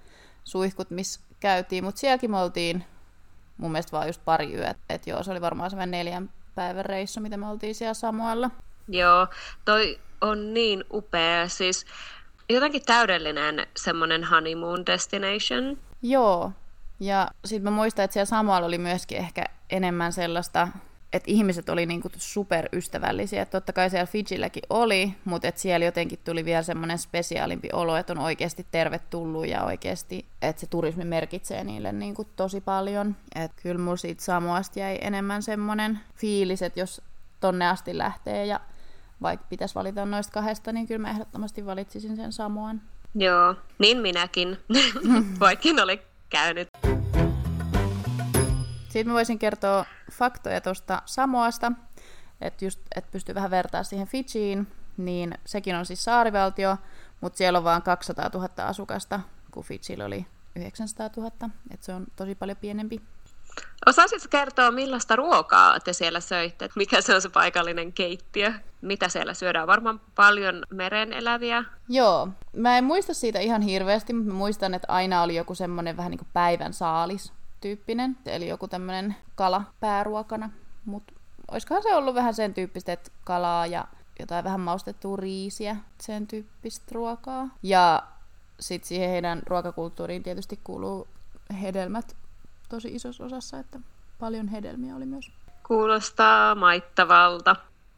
suihkut, 0.44 0.92
missä 0.92 1.20
käytiin, 1.40 1.84
mutta 1.84 2.00
sielläkin 2.00 2.32
me 2.32 2.38
oltiin 2.38 2.86
mun 3.58 3.72
mielestä 3.72 3.92
vaan 3.92 4.08
just 4.08 4.22
pari 4.26 4.54
yötä, 4.54 4.76
että 4.90 5.10
joo, 5.10 5.24
se 5.24 5.32
oli 5.32 5.42
varmaan 5.42 5.70
semmoinen 5.70 5.92
neljän 5.92 6.30
päivän 6.56 6.86
reissu, 6.86 7.20
mitä 7.22 7.38
me 7.38 7.48
oltiin 7.48 7.76
siellä 7.76 7.94
Samoalla. 7.94 8.50
Joo, 8.88 9.28
toi 9.66 10.00
on 10.22 10.54
niin 10.54 10.84
upea, 10.94 11.50
siis 11.50 11.86
jotenkin 12.50 12.86
täydellinen 12.86 13.68
semmoinen 13.78 14.24
honeymoon 14.24 14.86
destination. 14.86 15.78
Joo, 16.02 16.52
ja 17.00 17.28
sitten 17.46 17.64
mä 17.64 17.76
muistan, 17.76 18.06
että 18.06 18.14
siellä 18.14 18.26
Samoalla 18.26 18.68
oli 18.68 18.78
myöskin 18.78 19.18
ehkä 19.18 19.46
enemmän 19.70 20.14
sellaista 20.14 20.68
että 21.14 21.32
ihmiset 21.32 21.70
oli 21.70 21.86
niinku 21.86 22.10
superystävällisiä. 22.18 23.46
Totta 23.46 23.74
kai 23.74 23.90
siellä 23.90 24.06
Fidjilläkin 24.06 24.64
oli, 24.70 25.14
mutta 25.26 25.48
et 25.48 25.58
siellä 25.58 25.86
jotenkin 25.86 26.20
tuli 26.24 26.46
vielä 26.46 26.64
semmoinen 26.64 26.98
spesiaalimpi 26.98 27.70
olo, 27.74 27.96
että 27.96 28.14
on 28.14 28.20
oikeasti 28.20 28.66
tervetullut 28.72 29.48
ja 29.48 29.64
oikeasti, 29.64 30.26
että 30.42 30.60
se 30.60 30.68
turismi 30.68 31.06
merkitsee 31.06 31.64
niille 31.64 31.92
niinku 31.92 32.28
tosi 32.36 32.62
paljon. 32.62 33.16
Et 33.36 33.52
kyllä 33.64 33.82
mulla 33.82 33.98
siitä 33.98 34.24
Samoasta 34.24 34.80
jäi 34.80 34.98
enemmän 35.02 35.44
semmoinen 35.44 36.00
fiilis, 36.16 36.62
että 36.62 36.80
jos 36.80 37.02
tonne 37.40 37.68
asti 37.68 37.98
lähtee 37.98 38.46
ja 38.46 38.60
vaikka 39.22 39.46
pitäisi 39.50 39.76
valita 39.76 40.06
noista 40.06 40.34
kahdesta, 40.34 40.72
niin 40.72 40.88
kyllä 40.88 41.02
mä 41.02 41.10
ehdottomasti 41.10 41.66
valitsisin 41.66 42.16
sen 42.16 42.34
Samoan. 42.34 42.82
Joo, 43.16 43.56
niin 43.80 43.98
minäkin, 43.98 44.58
vaikka 45.40 45.70
oli 45.84 46.02
käynyt. 46.30 46.95
Sitten 48.96 49.08
mä 49.08 49.14
voisin 49.14 49.40
kertoa 49.40 49.86
faktoja 50.12 50.62
tuosta 50.62 51.02
Samoasta, 51.06 51.72
että 52.42 52.66
just, 52.66 52.80
et 52.96 53.12
pystyy 53.12 53.36
vähän 53.36 53.52
vertaa 53.52 53.84
siihen 53.84 54.08
Fijiin, 54.08 54.68
niin 54.98 55.38
sekin 55.46 55.76
on 55.76 55.86
siis 55.86 56.04
saarivaltio, 56.04 56.78
mutta 57.22 57.38
siellä 57.38 57.58
on 57.58 57.64
vain 57.64 57.82
200 57.82 58.30
000 58.34 58.50
asukasta, 58.58 59.20
kun 59.52 59.64
Fijillä 59.64 60.06
oli 60.06 60.26
900 60.56 61.10
000, 61.18 61.32
että 61.72 61.86
se 61.86 61.94
on 61.94 62.06
tosi 62.16 62.36
paljon 62.36 62.58
pienempi. 62.58 63.02
Osaisitko 63.86 64.28
kertoa, 64.30 64.72
millaista 64.72 65.16
ruokaa 65.16 65.80
te 65.80 65.94
siellä 65.94 66.20
söitte? 66.20 66.70
Mikä 66.76 67.02
se 67.02 67.16
on 67.16 67.22
se 67.22 67.30
paikallinen 67.30 67.94
keittiö? 67.94 68.54
Mitä 68.82 69.10
siellä 69.10 69.34
syödään? 69.34 69.68
Varmaan 69.68 70.02
paljon 70.16 70.64
meren 70.70 71.14
eläviä. 71.14 71.64
Joo. 71.90 72.28
Mä 72.54 72.78
en 72.78 72.84
muista 72.84 73.14
siitä 73.14 73.40
ihan 73.40 73.62
hirveästi, 73.62 74.14
mutta 74.14 74.32
mä 74.32 74.38
muistan, 74.38 74.74
että 74.74 74.92
aina 74.92 75.24
oli 75.24 75.36
joku 75.36 75.56
semmoinen 75.56 75.98
vähän 75.98 76.12
niin 76.12 76.20
kuin 76.20 76.30
päivän 76.34 76.74
saalis 76.74 77.34
tyyppinen, 77.66 78.18
eli 78.26 78.48
joku 78.48 78.68
tämmöinen 78.68 79.16
kala 79.36 79.64
pääruokana, 79.80 80.50
mutta 80.86 81.14
olisikohan 81.52 81.84
se 81.84 81.96
ollut 81.96 82.16
vähän 82.16 82.34
sen 82.34 82.54
tyyppistä, 82.54 82.94
että 82.94 83.12
kalaa 83.24 83.66
ja 83.66 83.88
jotain 84.20 84.44
vähän 84.44 84.60
maustettua 84.60 85.18
riisiä, 85.18 85.76
sen 86.02 86.28
tyyppistä 86.28 86.86
ruokaa. 86.92 87.50
Ja 87.64 88.04
sitten 88.60 88.88
siihen 88.88 89.10
heidän 89.10 89.42
ruokakulttuuriin 89.48 90.24
tietysti 90.24 90.60
kuuluu 90.64 91.08
hedelmät 91.62 92.16
tosi 92.70 92.96
isossa 92.96 93.26
osassa, 93.26 93.60
että 93.60 93.80
paljon 94.20 94.48
hedelmiä 94.48 94.96
oli 94.96 95.06
myös. 95.06 95.32
Kuulostaa 95.68 96.56
maittavalta. 96.56 97.56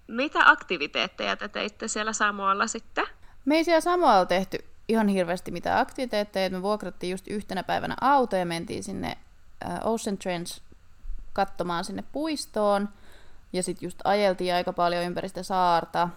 Mitä 0.07 0.39
aktiviteetteja 0.45 1.35
te 1.35 1.47
teitte 1.47 1.87
siellä 1.87 2.13
Samoalla 2.13 2.67
sitten? 2.67 3.05
Me 3.45 3.55
ei 3.55 3.63
siellä 3.63 3.81
Samoalla 3.81 4.25
tehty 4.25 4.57
ihan 4.87 5.07
hirveästi 5.07 5.51
mitä 5.51 5.79
aktiviteetteja. 5.79 6.49
Me 6.49 6.61
vuokrattiin 6.61 7.11
just 7.11 7.27
yhtenä 7.27 7.63
päivänä 7.63 7.95
auto 8.01 8.35
ja 8.35 8.45
mentiin 8.45 8.83
sinne 8.83 9.17
Ocean 9.83 10.17
Trench 10.17 10.61
katsomaan 11.33 11.85
sinne 11.85 12.03
puistoon. 12.11 12.89
Ja 13.53 13.63
sitten 13.63 13.87
just 13.87 13.99
ajeltiin 14.03 14.53
aika 14.53 14.73
paljon 14.73 15.03
ympäri 15.03 15.27
sitä 15.27 15.43
saarta. 15.43 16.09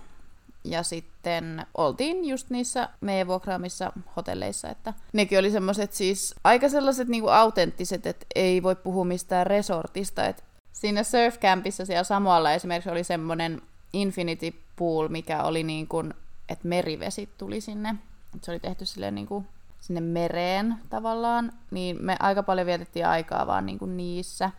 Ja 0.64 0.82
sitten 0.82 1.66
oltiin 1.74 2.24
just 2.24 2.50
niissä 2.50 2.88
meidän 3.00 3.26
vuokraamissa 3.26 3.92
hotelleissa, 4.16 4.68
että 4.68 4.94
nekin 5.12 5.38
oli 5.38 5.50
semmoiset 5.50 5.92
siis 5.92 6.34
aika 6.44 6.68
sellaiset 6.68 7.08
niinku 7.08 7.28
autenttiset, 7.28 8.06
että 8.06 8.26
ei 8.34 8.62
voi 8.62 8.76
puhua 8.76 9.04
mistään 9.04 9.46
resortista. 9.46 10.26
Et 10.26 10.44
siinä 10.72 11.02
surfcampissa 11.02 11.84
siellä 11.86 12.04
Samoalla 12.04 12.52
esimerkiksi 12.52 12.90
oli 12.90 13.04
semmoinen 13.04 13.62
infinity 13.92 14.54
pool, 14.76 15.08
mikä 15.08 15.42
oli 15.42 15.62
niin 15.62 15.88
kuin, 15.88 16.14
että 16.48 16.68
merivesi 16.68 17.28
tuli 17.38 17.60
sinne. 17.60 17.94
Et 18.36 18.44
se 18.44 18.50
oli 18.50 18.60
tehty 18.60 18.86
silleen 18.86 19.14
niin 19.14 19.26
kuin 19.26 19.48
sinne 19.80 20.00
mereen 20.00 20.74
tavallaan, 20.90 21.52
niin 21.70 21.96
me 22.00 22.16
aika 22.20 22.42
paljon 22.42 22.66
vietettiin 22.66 23.06
aikaa 23.06 23.46
vaan 23.46 23.66
niin 23.66 23.78
kuin 23.78 23.96
niissä. 23.96 24.50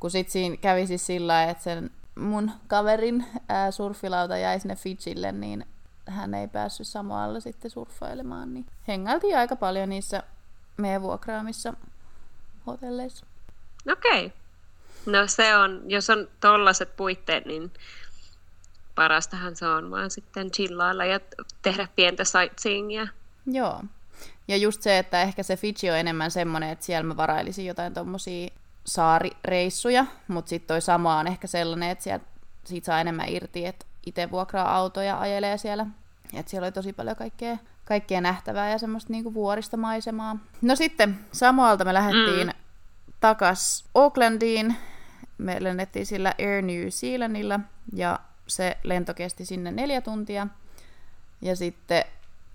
Kun 0.00 0.10
sit 0.10 0.28
siinä 0.28 0.56
kävi 0.56 0.86
siis 0.86 1.06
sillä 1.06 1.44
että 1.44 1.64
sen 1.64 1.90
mun 2.14 2.50
kaverin 2.66 3.26
ää, 3.48 3.70
surfilauta 3.70 4.38
jäi 4.38 4.60
sinne 4.60 4.76
Fidjille, 4.76 5.32
niin 5.32 5.66
hän 6.06 6.34
ei 6.34 6.48
päässyt 6.48 6.86
samalla 6.86 7.40
sitten 7.40 7.70
surffailemaan, 7.70 8.54
niin 8.54 8.66
hengailtiin 8.88 9.38
aika 9.38 9.56
paljon 9.56 9.88
niissä 9.88 10.22
meidän 10.76 11.02
vuokraamissa 11.02 11.74
hotelleissa. 12.66 13.26
Okei. 13.92 14.26
Okay. 14.26 14.38
No 15.06 15.26
se 15.26 15.56
on, 15.56 15.82
jos 15.86 16.10
on 16.10 16.28
tollaset 16.40 16.96
puitteet, 16.96 17.46
niin 17.46 17.70
parastahan 18.94 19.56
se 19.56 19.66
on 19.66 19.90
vaan 19.90 20.10
sitten 20.10 20.50
chillailla 20.50 21.04
ja 21.04 21.20
tehdä 21.62 21.88
pientä 21.96 22.24
sightseeingia. 22.24 23.06
Joo. 23.46 23.82
Ja 24.48 24.56
just 24.56 24.82
se, 24.82 24.98
että 24.98 25.22
ehkä 25.22 25.42
se 25.42 25.56
Fiji 25.56 25.90
on 25.90 25.96
enemmän 25.96 26.30
semmoinen, 26.30 26.70
että 26.70 26.84
siellä 26.84 27.08
mä 27.08 27.16
varailisin 27.16 27.66
jotain 27.66 27.94
tommosia 27.94 28.48
saarireissuja, 28.84 30.06
mutta 30.28 30.48
sitten 30.48 30.68
toi 30.68 30.80
sama 30.80 31.18
on 31.18 31.26
ehkä 31.26 31.46
sellainen, 31.46 31.90
että 31.90 32.04
sieltä, 32.04 32.24
siitä 32.64 32.84
saa 32.84 33.00
enemmän 33.00 33.28
irti, 33.28 33.66
että 33.66 33.86
itse 34.06 34.30
vuokraa 34.30 34.76
autoja 34.76 35.20
ajelee 35.20 35.58
siellä. 35.58 35.86
Että 36.34 36.50
siellä 36.50 36.66
oli 36.66 36.72
tosi 36.72 36.92
paljon 36.92 37.16
kaikkea, 37.16 37.56
kaikkea 37.84 38.20
nähtävää 38.20 38.70
ja 38.70 38.78
semmoista 38.78 39.12
niinku 39.12 39.34
vuoristomaisemaa. 39.34 40.36
No 40.62 40.76
sitten 40.76 41.18
Samoalta 41.32 41.84
me 41.84 41.94
lähdettiin 41.94 42.46
mm. 42.46 42.52
takas 43.20 43.84
Aucklandiin. 43.94 44.76
Me 45.38 45.56
lennettiin 45.60 46.06
sillä 46.06 46.34
Air 46.38 46.62
New 46.62 46.88
Zealandilla 46.88 47.60
ja 47.92 48.20
se 48.46 48.76
lento 48.82 49.14
kesti 49.14 49.44
sinne 49.44 49.70
neljä 49.70 50.00
tuntia. 50.00 50.46
Ja 51.40 51.56
sitten 51.56 52.04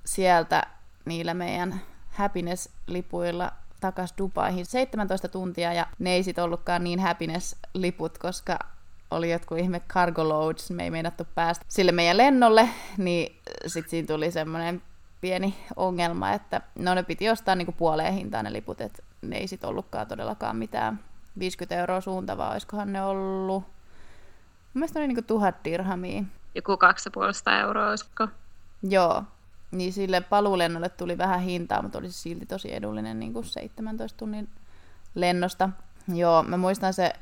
sieltä 0.05 0.67
niillä 1.09 1.33
meidän 1.33 1.81
happiness-lipuilla 2.11 3.51
takas 3.79 4.13
Dubaihin 4.17 4.65
17 4.65 5.27
tuntia 5.27 5.73
ja 5.73 5.85
ne 5.99 6.13
ei 6.13 6.23
sit 6.23 6.39
ollutkaan 6.39 6.83
niin 6.83 6.99
happiness-liput, 6.99 8.17
koska 8.17 8.59
oli 9.11 9.31
jotkut 9.31 9.57
ihme 9.57 9.79
cargo 9.79 10.29
loads, 10.29 10.71
me 10.71 10.83
ei 10.83 10.91
meinattu 10.91 11.27
päästä 11.35 11.65
sille 11.67 11.91
meidän 11.91 12.17
lennolle, 12.17 12.69
niin 12.97 13.41
sitten 13.67 13.89
siinä 13.89 14.07
tuli 14.07 14.31
semmoinen 14.31 14.81
pieni 15.21 15.55
ongelma, 15.75 16.31
että 16.31 16.61
no 16.75 16.93
ne 16.93 17.03
piti 17.03 17.29
ostaa 17.29 17.55
niinku 17.55 17.71
puoleen 17.71 18.13
hintaan 18.13 18.45
ne 18.45 18.53
liput, 18.53 18.81
että 18.81 19.03
ne 19.21 19.37
ei 19.37 19.47
sit 19.47 19.63
ollutkaan 19.63 20.07
todellakaan 20.07 20.55
mitään 20.55 20.99
50 21.39 21.75
euroa 21.75 22.01
suuntavaa, 22.01 22.51
olisikohan 22.51 22.93
ne 22.93 23.03
ollut, 23.03 23.63
mun 23.63 24.73
mielestä 24.73 24.99
oli 24.99 25.07
niinku 25.07 25.21
tuhat 25.21 25.55
dirhamia. 25.63 26.23
Joku 26.55 26.77
250 26.77 27.61
euroa, 27.61 27.89
olisiko? 27.89 28.27
Joo, 28.83 29.23
niin 29.71 29.93
sille 29.93 30.21
paluulennolle 30.21 30.89
tuli 30.89 31.17
vähän 31.17 31.39
hintaa, 31.39 31.81
mutta 31.81 31.97
olisi 31.97 32.21
silti 32.21 32.45
tosi 32.45 32.73
edullinen 32.73 33.19
niin 33.19 33.33
kuin 33.33 33.45
17 33.45 34.17
tunnin 34.17 34.49
lennosta. 35.15 35.69
Joo, 36.13 36.43
mä 36.43 36.57
muistan 36.57 36.93
se 36.93 37.13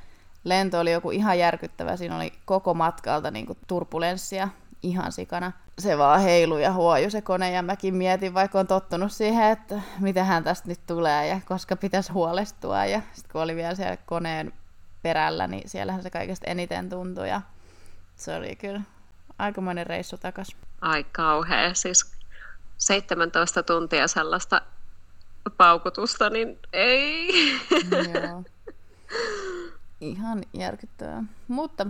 lento 0.43 0.79
oli 0.79 0.91
joku 0.91 1.11
ihan 1.11 1.39
järkyttävä. 1.39 1.97
Siinä 1.97 2.15
oli 2.15 2.33
koko 2.45 2.73
matkalta 2.73 3.31
niin 3.31 3.45
kuin 3.45 3.57
turbulenssia 3.67 4.49
ihan 4.83 5.11
sikana. 5.11 5.51
Se 5.79 5.97
vaan 5.97 6.21
heilu 6.21 6.57
ja 6.57 6.73
huoju 6.73 7.09
se 7.09 7.21
kone 7.21 7.51
ja 7.51 7.61
mäkin 7.61 7.95
mietin, 7.95 8.33
vaikka 8.33 8.59
on 8.59 8.67
tottunut 8.67 9.11
siihen, 9.11 9.51
että 9.51 9.81
mitä 9.99 10.23
hän 10.23 10.43
tästä 10.43 10.67
nyt 10.67 10.79
tulee 10.87 11.27
ja 11.27 11.39
koska 11.45 11.75
pitäisi 11.75 12.11
huolestua. 12.11 12.85
Ja 12.85 13.01
sitten 13.13 13.31
kun 13.31 13.41
oli 13.41 13.55
vielä 13.55 13.75
siellä 13.75 13.97
koneen 13.97 14.53
perällä, 15.01 15.47
niin 15.47 15.69
siellähän 15.69 16.03
se 16.03 16.09
kaikesta 16.09 16.47
eniten 16.47 16.89
tuntui 16.89 17.29
ja 17.29 17.41
se 18.15 18.35
oli 18.35 18.55
kyllä 18.55 18.81
aikamoinen 19.39 19.87
reissu 19.87 20.17
takas. 20.17 20.55
Ai 20.81 21.05
kauhea, 21.11 21.73
siis 21.73 22.16
17 22.77 23.63
tuntia 23.63 24.07
sellaista 24.07 24.61
paukutusta, 25.57 26.29
niin 26.29 26.59
ei. 26.73 27.29
Joo. 28.13 28.43
Ihan 30.01 30.43
järkyttävää. 30.53 31.23
Mutta 31.47 31.87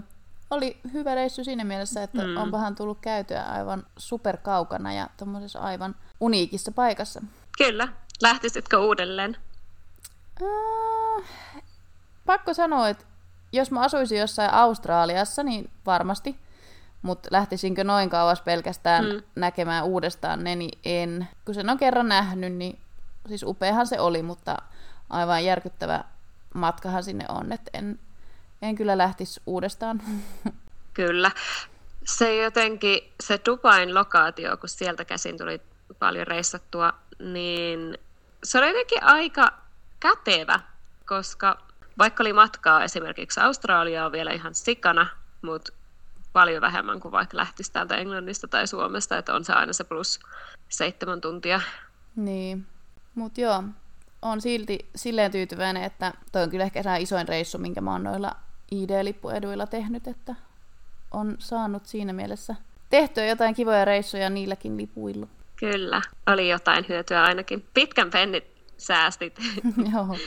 oli 0.49 0.77
hyvä 0.93 1.15
reissu 1.15 1.43
siinä 1.43 1.63
mielessä, 1.63 2.03
että 2.03 2.23
mm. 2.23 2.37
on 2.37 2.51
vähän 2.51 2.75
tullut 2.75 2.97
käytyä 3.01 3.41
aivan 3.43 3.85
superkaukana 3.97 4.93
ja 4.93 5.09
tuommoisessa 5.17 5.59
aivan 5.59 5.95
uniikissa 6.19 6.71
paikassa. 6.71 7.21
Kyllä. 7.57 7.87
Lähtisitkö 8.21 8.79
uudelleen? 8.79 9.37
Äh, 10.41 11.29
pakko 12.25 12.53
sanoa, 12.53 12.89
että 12.89 13.05
jos 13.51 13.71
mä 13.71 13.81
asuisin 13.81 14.19
jossain 14.19 14.53
Australiassa, 14.53 15.43
niin 15.43 15.69
varmasti. 15.85 16.35
Mutta 17.01 17.29
lähtisinkö 17.31 17.83
noin 17.83 18.09
kauas 18.09 18.41
pelkästään 18.41 19.05
mm. 19.05 19.23
näkemään 19.35 19.85
uudestaan 19.85 20.43
ne, 20.43 20.55
niin 20.55 20.79
en. 20.85 21.27
Kun 21.45 21.55
sen 21.55 21.69
on 21.69 21.77
kerran 21.77 22.07
nähnyt, 22.07 22.53
niin 22.53 22.79
siis 23.27 23.43
upeahan 23.43 23.87
se 23.87 23.99
oli, 23.99 24.23
mutta 24.23 24.57
aivan 25.09 25.45
järkyttävä 25.45 26.03
matkahan 26.53 27.03
sinne 27.03 27.25
on, 27.29 27.51
että 27.51 27.71
en, 27.73 27.99
en 28.61 28.75
kyllä 28.75 28.97
lähtisi 28.97 29.41
uudestaan. 29.45 30.01
Kyllä. 30.93 31.31
Se 32.05 32.35
jotenkin, 32.35 33.13
se 33.23 33.39
Dubain 33.45 33.93
lokaatio, 33.93 34.57
kun 34.57 34.69
sieltä 34.69 35.05
käsin 35.05 35.37
tuli 35.37 35.61
paljon 35.99 36.27
reissattua, 36.27 36.93
niin 37.19 37.97
se 38.43 38.57
oli 38.57 38.67
jotenkin 38.67 39.03
aika 39.03 39.53
kätevä, 39.99 40.59
koska 41.05 41.57
vaikka 41.97 42.23
oli 42.23 42.33
matkaa 42.33 42.83
esimerkiksi 42.83 43.39
Australiaa 43.39 44.11
vielä 44.11 44.31
ihan 44.31 44.55
sikana, 44.55 45.07
mutta 45.41 45.73
paljon 46.37 46.61
vähemmän 46.61 46.99
kuin 46.99 47.11
vaikka 47.11 47.37
lähtisi 47.37 47.71
täältä 47.71 47.95
Englannista 47.95 48.47
tai 48.47 48.67
Suomesta, 48.67 49.17
että 49.17 49.33
on 49.33 49.43
se 49.45 49.53
aina 49.53 49.73
se 49.73 49.83
plus 49.83 50.19
seitsemän 50.69 51.21
tuntia. 51.21 51.61
Niin, 52.15 52.65
mutta 53.15 53.41
joo, 53.41 53.63
on 54.21 54.41
silti 54.41 54.89
silleen 54.95 55.31
tyytyväinen, 55.31 55.83
että 55.83 56.13
toi 56.31 56.43
on 56.43 56.49
kyllä 56.49 56.63
ehkä 56.63 56.97
isoin 56.97 57.27
reissu, 57.27 57.57
minkä 57.57 57.81
mä 57.81 57.91
oon 57.91 58.03
noilla 58.03 58.31
ID-lippueduilla 58.71 59.67
tehnyt, 59.67 60.07
että 60.07 60.35
on 61.11 61.35
saanut 61.39 61.85
siinä 61.85 62.13
mielessä 62.13 62.55
tehtyä 62.89 63.25
jotain 63.25 63.55
kivoja 63.55 63.85
reissuja 63.85 64.29
niilläkin 64.29 64.77
lipuilla. 64.77 65.27
Kyllä, 65.55 66.01
oli 66.27 66.49
jotain 66.49 66.85
hyötyä 66.89 67.23
ainakin. 67.23 67.65
Pitkän 67.73 68.09
pennit 68.09 68.45
säästit. 68.77 69.39
Joo. 69.93 70.17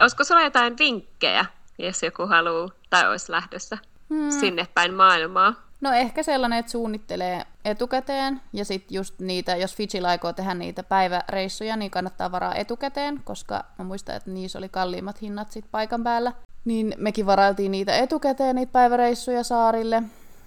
Olisiko 0.00 0.24
sulla 0.24 0.42
jotain 0.42 0.78
vinkkejä 0.78 1.46
jos 1.78 2.02
joku 2.02 2.26
haluaa 2.26 2.68
tai 2.90 3.08
olisi 3.08 3.32
lähdössä 3.32 3.78
hmm. 4.10 4.30
sinne 4.30 4.68
päin 4.74 4.94
maailmaa? 4.94 5.54
No 5.80 5.92
ehkä 5.92 6.22
sellainen, 6.22 6.58
että 6.58 6.72
suunnittelee 6.72 7.42
etukäteen 7.64 8.40
ja 8.52 8.64
sitten 8.64 8.94
just 8.94 9.18
niitä, 9.18 9.56
jos 9.56 9.76
Fiji 9.76 10.00
aikoo 10.06 10.32
tehdä 10.32 10.54
niitä 10.54 10.82
päiväreissuja, 10.82 11.76
niin 11.76 11.90
kannattaa 11.90 12.32
varaa 12.32 12.54
etukäteen, 12.54 13.20
koska 13.24 13.64
mä 13.78 13.84
muistan, 13.84 14.16
että 14.16 14.30
niissä 14.30 14.58
oli 14.58 14.68
kalliimmat 14.68 15.22
hinnat 15.22 15.52
sit 15.52 15.64
paikan 15.70 16.04
päällä. 16.04 16.32
Niin 16.64 16.94
mekin 16.96 17.26
varailtiin 17.26 17.72
niitä 17.72 17.96
etukäteen, 17.96 18.56
niitä 18.56 18.72
päiväreissuja 18.72 19.44
saarille. 19.44 20.02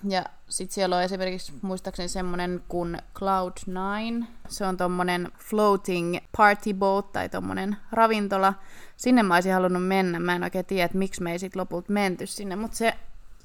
Ja 0.08 0.24
sitten 0.50 0.74
siellä 0.74 0.96
on 0.96 1.04
esimerkiksi 1.04 1.54
muistaakseni 1.62 2.10
semmonen 2.10 2.64
kuin 2.68 2.98
Cloud9. 3.20 4.26
Se 4.48 4.66
on 4.66 4.78
tommonen 4.78 5.32
floating 5.38 6.18
party 6.38 6.74
boat 6.74 7.12
tai 7.12 7.30
tommonen 7.30 7.78
ravintola. 7.92 8.54
Sinne 8.98 9.24
mä 9.24 9.34
olisin 9.34 9.54
halunnut 9.54 9.88
mennä. 9.88 10.20
Mä 10.20 10.36
en 10.36 10.44
oikein 10.44 10.66
tiedä, 10.66 10.86
että 10.86 10.98
miksi 10.98 11.24
me 11.24 11.32
ei 11.32 11.40
sit 11.40 11.56
lopulta 11.56 11.94
menty 11.94 12.26
sinne, 12.26 12.56
mutta 12.56 12.78
se, 12.78 12.94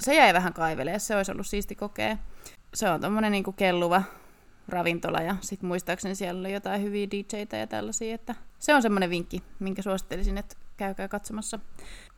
se 0.01 0.15
jäi 0.15 0.35
vähän 0.35 0.53
kaivelee. 0.53 0.99
Se 0.99 1.17
olisi 1.17 1.33
ollut 1.33 1.47
siisti 1.47 1.75
kokea. 1.75 2.17
Se 2.75 2.91
on 2.91 3.01
tommonen 3.01 3.33
niinku 3.33 3.53
kelluva 3.53 4.03
ravintola 4.69 5.21
ja 5.21 5.37
sitten 5.41 5.69
muistaakseni 5.69 6.15
siellä 6.15 6.41
oli 6.41 6.53
jotain 6.53 6.83
hyviä 6.83 7.07
DJitä 7.11 7.57
ja 7.57 7.67
tällaisia, 7.67 8.15
että 8.15 8.35
se 8.59 8.75
on 8.75 8.83
semmoinen 8.83 9.11
vinkki, 9.11 9.43
minkä 9.59 9.83
suosittelisin, 9.83 10.39
että 10.39 10.57
käykää 10.77 11.09
katsomassa. 11.09 11.59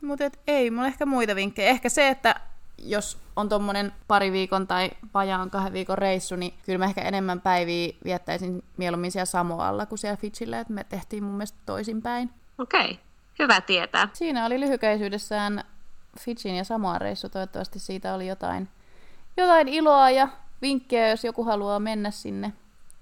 Mutta 0.01 0.23
ei 0.47 0.71
mulla 0.71 0.87
ehkä 0.87 1.05
muita 1.05 1.35
vinkkejä. 1.35 1.69
Ehkä 1.69 1.89
se, 1.89 2.09
että 2.09 2.35
jos 2.77 3.17
on 3.35 3.49
tuommoinen 3.49 3.91
pari 4.07 4.31
viikon 4.31 4.67
tai 4.67 4.91
vajaan 5.13 5.49
kahden 5.49 5.73
viikon 5.73 5.97
reissu, 5.97 6.35
niin 6.35 6.53
kyllä 6.65 6.79
mä 6.79 6.85
ehkä 6.85 7.01
enemmän 7.01 7.41
päiviä 7.41 7.93
viettäisin 8.03 8.63
mieluummin 8.77 9.11
siellä 9.11 9.25
Samoalla 9.25 9.85
kuin 9.85 9.99
siellä 9.99 10.17
Fitchillä, 10.17 10.59
että 10.59 10.73
me 10.73 10.83
tehtiin 10.83 11.23
mun 11.23 11.33
mielestä 11.33 11.57
toisinpäin. 11.65 12.29
Okei, 12.57 12.81
okay. 12.81 12.95
Hyvä 13.39 13.61
tietää. 13.61 14.09
Siinä 14.13 14.45
oli 14.45 14.59
lyhykäisyydessään 14.59 15.63
Fitchin 16.19 16.55
ja 16.55 16.63
Samoan 16.63 17.01
reissu, 17.01 17.29
toivottavasti 17.29 17.79
siitä 17.79 18.13
oli 18.13 18.27
jotain, 18.27 18.67
jotain 19.37 19.67
iloa 19.67 20.09
ja 20.09 20.27
vinkkejä, 20.61 21.09
jos 21.09 21.23
joku 21.23 21.43
haluaa 21.43 21.79
mennä 21.79 22.11
sinne 22.11 22.53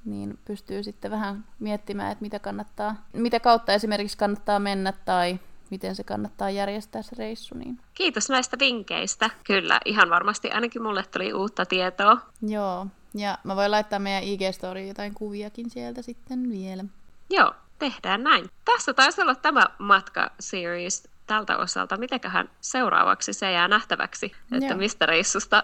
niin 0.08 0.40
pystyy 0.46 0.84
sitten 0.84 1.12
vähän 1.12 1.46
miettimään, 1.60 2.12
että 2.12 2.22
mitä 2.22 2.40
kannattaa, 2.40 2.96
mitä 3.14 3.40
kautta 3.40 3.74
esimerkiksi 3.74 4.18
kannattaa 4.18 4.60
mennä 4.60 4.94
tai 5.06 5.40
miten 5.70 5.96
se 5.96 6.04
kannattaa 6.04 6.50
järjestää 6.50 7.02
se 7.02 7.16
reissu. 7.18 7.56
Niin. 7.56 7.80
Kiitos 7.94 8.30
näistä 8.30 8.60
vinkkeistä. 8.60 9.30
Kyllä, 9.44 9.80
ihan 9.86 10.10
varmasti 10.10 10.52
ainakin 10.52 10.84
mulle 10.84 11.04
tuli 11.12 11.34
uutta 11.34 11.66
tietoa. 11.66 12.18
Joo, 12.42 12.88
ja 13.14 13.38
mä 13.44 13.56
voin 13.56 13.72
laittaa 13.72 14.00
meidän 14.00 14.24
IG-storiin 14.24 14.88
jotain 14.88 15.14
kuviakin 15.14 15.70
sieltä 15.70 16.02
sitten 16.02 16.50
vielä. 16.50 16.84
Joo, 17.30 17.54
tehdään 17.80 18.24
näin. 18.24 18.50
Tässä 18.66 18.94
taisi 18.94 19.22
olla 19.22 19.36
tämä 19.36 19.66
matka-series 19.78 21.08
tältä 21.28 21.58
osalta. 21.58 21.98
Mitäköhän 21.98 22.50
seuraavaksi 22.62 23.34
se 23.34 23.52
jää 23.52 23.68
nähtäväksi, 23.68 24.32
että 24.52 24.66
Joo. 24.66 24.78
mistä 24.78 25.06
reissusta 25.06 25.64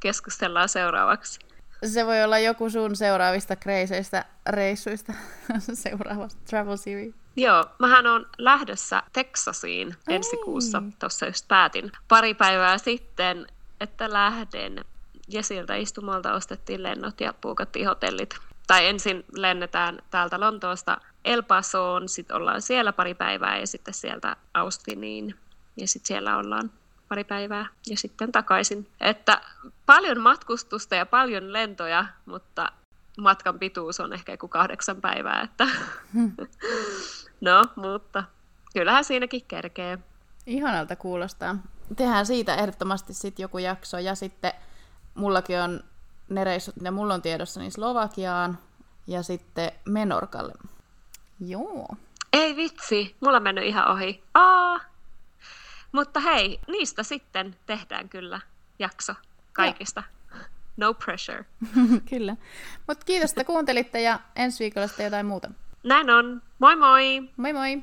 keskustellaan 0.00 0.68
seuraavaksi. 0.68 1.38
Se 1.84 2.06
voi 2.06 2.24
olla 2.24 2.38
joku 2.38 2.70
sun 2.70 2.96
seuraavista 2.96 3.56
kreiseistä 3.56 4.24
reissuista 4.48 5.12
seuraavasta 5.74 6.40
travel 6.50 6.76
series. 6.76 7.14
Joo, 7.36 7.64
mähän 7.78 8.06
on 8.06 8.26
lähdössä 8.38 9.02
Teksasiin 9.12 9.94
ensi 10.08 10.36
kuussa, 10.36 10.82
tuossa 10.98 11.26
just 11.26 11.48
päätin 11.48 11.92
pari 12.08 12.34
päivää 12.34 12.78
sitten, 12.78 13.46
että 13.80 14.12
lähden. 14.12 14.84
Ja 15.28 15.42
sieltä 15.42 15.76
istumalta 15.76 16.34
ostettiin 16.34 16.82
lennot 16.82 17.20
ja 17.20 17.34
puukattiin 17.40 17.86
hotellit. 17.86 18.36
Tai 18.66 18.86
ensin 18.86 19.24
lennetään 19.36 19.98
täältä 20.10 20.40
Lontoosta 20.40 20.98
El 21.24 21.42
Pasoon, 21.42 22.08
sitten 22.08 22.36
ollaan 22.36 22.62
siellä 22.62 22.92
pari 22.92 23.14
päivää 23.14 23.58
ja 23.58 23.66
sitten 23.66 23.94
sieltä 23.94 24.36
Austiniin. 24.54 25.34
Ja 25.76 25.88
sitten 25.88 26.06
siellä 26.06 26.36
ollaan 26.36 26.70
pari 27.08 27.24
päivää 27.24 27.66
ja 27.86 27.96
sitten 27.96 28.32
takaisin. 28.32 28.88
Että 29.00 29.40
paljon 29.86 30.20
matkustusta 30.20 30.94
ja 30.94 31.06
paljon 31.06 31.52
lentoja, 31.52 32.06
mutta 32.26 32.72
matkan 33.18 33.58
pituus 33.58 34.00
on 34.00 34.12
ehkä 34.12 34.32
joku 34.32 34.48
kahdeksan 34.48 35.00
päivää. 35.00 35.42
Että 35.42 35.68
no, 37.40 37.64
mutta 37.76 38.24
kyllähän 38.72 39.04
siinäkin 39.04 39.44
kerkee. 39.48 39.98
Ihanalta 40.46 40.96
kuulostaa. 40.96 41.56
Tehdään 41.96 42.26
siitä 42.26 42.54
ehdottomasti 42.54 43.14
sitten 43.14 43.42
joku 43.42 43.58
jakso 43.58 43.98
ja 43.98 44.14
sitten 44.14 44.52
mullakin 45.14 45.60
on 45.60 45.80
ne 46.28 46.44
reissut, 46.44 46.76
mitä 46.76 46.90
mulla 46.90 47.14
on 47.14 47.22
tiedossa, 47.22 47.60
niin 47.60 47.72
Slovakiaan 47.72 48.58
ja 49.06 49.22
sitten 49.22 49.72
Menorkalle. 49.84 50.52
Joo. 51.40 51.88
Ei 52.32 52.56
vitsi, 52.56 53.16
mulla 53.20 53.36
on 53.36 53.42
mennyt 53.42 53.64
ihan 53.64 53.90
ohi. 53.92 54.22
Aa, 54.34 54.80
mutta 55.92 56.20
hei, 56.20 56.60
niistä 56.68 57.02
sitten 57.02 57.56
tehdään 57.66 58.08
kyllä 58.08 58.40
jakso 58.78 59.14
kaikista. 59.52 60.02
No 60.76 60.94
pressure. 60.94 61.44
Kyllä. 62.10 62.36
Mutta 62.86 63.04
kiitos, 63.04 63.30
että 63.30 63.44
kuuntelitte 63.44 64.02
ja 64.02 64.20
ensi 64.36 64.64
viikolla 64.64 64.86
sitten 64.86 65.04
jotain 65.04 65.26
muuta. 65.26 65.50
Näin 65.82 66.10
on. 66.10 66.42
Moi 66.58 66.76
moi! 66.76 67.30
Moi 67.36 67.52
moi! 67.52 67.82